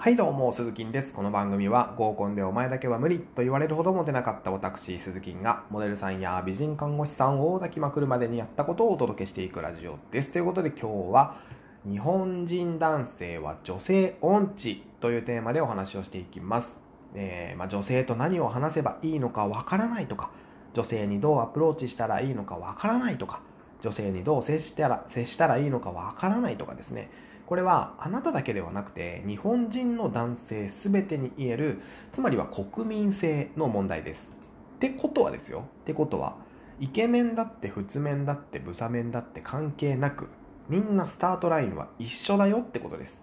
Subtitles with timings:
[0.00, 1.12] はいどうも、鈴木です。
[1.12, 10.30] この番組は合コンでお前だけは無理と言われるほどモテなかった私、鈴木がモデルさんや美人看護師さんを抱きまくるまでにやったことをお届けしていくラジオです。
[10.30, 11.40] ということで今日は
[11.84, 16.68] 日本人男性は女性音痴というテーマでお話をしていきます。
[17.16, 20.30] えー、まあ、女性と何を話せばいいのかわからないとか、
[20.74, 23.40] 女性にどうアプローチしたらいいのかわからないとか、
[23.82, 27.10] 女性にどう接したら接したらいいのかわからないとかですね。
[27.48, 31.80] これはあなただけではなくて日本人の男性全てに言える
[32.12, 34.28] つまりは国民性の問題です。
[34.76, 36.36] ってことはですよってことは
[36.78, 40.28] イケメンだって普通面だってブサ面だって関係なく
[40.68, 43.18] みんなスタートラインは一緒だよってことです。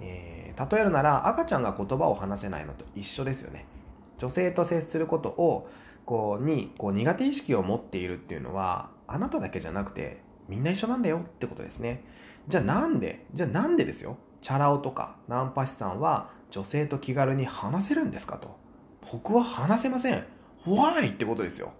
[0.00, 3.66] えー、例えるなら赤ちゃんが言葉を話せないのと一緒ですよね。
[4.18, 5.68] 女性と接することを
[6.06, 12.04] こうにこう苦手意識を持っているっていうのはあなただけじゃなくてみんな一緒なんだよってことですね。
[12.48, 13.26] じゃあなんで？
[13.34, 14.16] じゃあなんでですよ？
[14.40, 18.56] チャラ男とかナンパ師さんは女性と気軽に話せるんですかと。
[19.12, 20.24] 僕は話せません。
[20.66, 21.12] Why?
[21.12, 21.72] ってことですよ。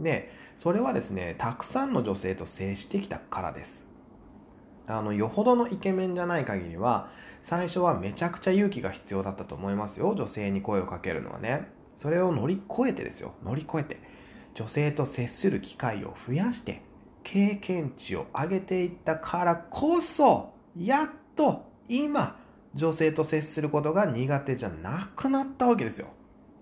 [0.00, 3.82] でそれはですねたくさんの女性と接してきたからです。
[4.86, 7.10] あのよほどのイケメンじゃない限りは
[7.42, 10.14] 最初はめちゃくちゃ勇気が必要だったと思いますよ。
[10.16, 11.68] 女性に声をかけるのはね。
[11.96, 13.34] それを乗り越えてですよ。
[13.44, 14.00] 乗り越えて。
[14.54, 16.82] 女性と接する機会を増やして
[17.30, 22.38] 経験値を上げていったからこそやっと今
[22.74, 26.06] 女性と接することが苦手じゃなくなったわけですよ。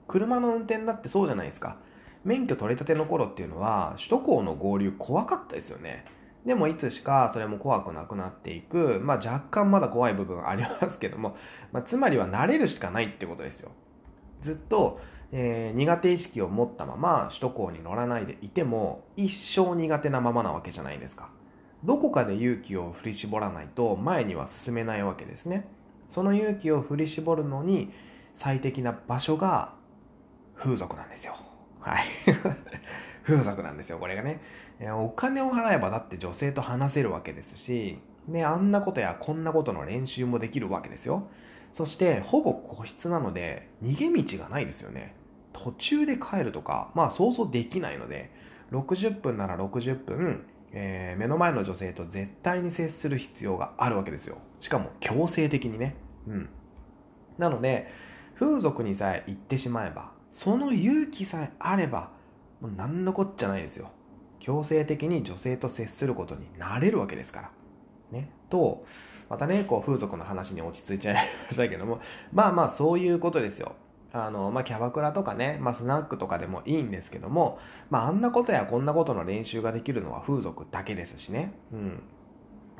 [0.09, 1.77] 車の運転だってそうじゃないですか。
[2.25, 6.05] 免許取り立ての頃っていうのは首都高の合流怖かったですよね。
[6.45, 11.37] でもいつしかそれも怖くなくなっていく、まあ、若干まだ怖い部分ありますけども、
[11.71, 13.71] まあ、つまりは慣れるしかないってことですよ。
[14.47, 15.01] ずっと
[15.33, 21.31] えー、苦手意識を持ったまま首都高に乗らないでいても一生苦手なままなわけじゃないですか。
[21.85, 25.69] どこかで勇気を振り絞らないと前には進めないわけですね。
[26.09, 27.93] その勇気を振り絞るのに
[28.35, 29.75] 最適な場所が
[30.55, 31.35] 風俗なんですよ。
[31.81, 32.05] はい。
[33.25, 34.41] 風俗なんですよこれがね。
[34.81, 41.29] お金を払えばだって女性と話せるわけですしね、あんなことやこんなことの練習もできるわけですよ。
[41.77, 45.15] そしてほぼ個室なので逃げ道がないですよね。
[45.53, 48.31] 途中で帰るとかまあ想像できないので
[48.73, 54.39] 60分なら60分、えー、目の前の女性と絶対に接する必要があるわけですよ。
[54.59, 55.97] しかも強制的にね。
[56.27, 56.49] うん。
[57.37, 57.93] なので
[58.37, 62.09] 風俗にさえ行ってしまえばその勇気さえあれば
[62.63, 63.91] もう何のこっちゃないですよ。
[64.39, 67.51] 強制的に女性と接することになれるわけですから。
[68.11, 68.85] ねと
[69.29, 72.01] またね、こう風俗の話に落ち着いちゃいましたけども、
[72.33, 73.73] まあまあそういうことですよ。
[74.13, 77.59] あの、まあ、キャバクラとかね、まあ、スナックとかでもいいんですけども、
[77.91, 81.53] まあ、あんなことやこんなことの練習ができるのは風俗だけですしね。
[81.73, 82.03] うん。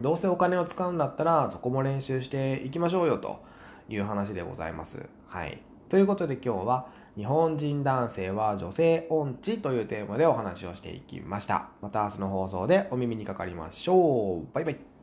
[0.01, 3.43] どうせお金を使うんだったら、そこも練習していきましょうよと
[3.89, 5.05] いう話でございます。
[5.27, 5.61] はい。
[5.91, 6.87] ということで今日は、
[7.17, 11.69] 日本人男性は女性音痴というテーマでお話をしていきました。
[11.83, 14.55] また明日の放送でお耳にかかりましょう。
[14.55, 14.96] バイバイ。